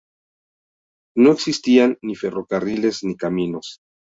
[1.15, 3.81] No existían ni ferrocarriles ni caminos.